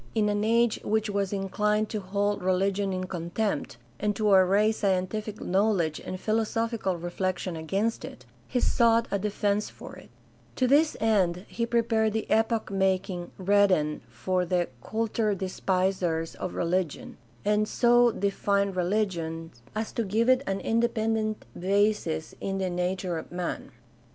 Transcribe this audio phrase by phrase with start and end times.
[0.15, 5.39] In an age which was inclined to hold religion in contempt, and to array scientific
[5.39, 10.09] knowledge and philosophical reflection against it, he sought a defense for it.
[10.55, 16.55] To this end he pre pared the epoch making Reden for the "cultured despisers of
[16.55, 21.59] religion," and so defined religion as to give it an independent 456 GUIDE TO STUDY
[21.59, 23.71] OF CHRISTIAN RELIGION basis in the nature of man.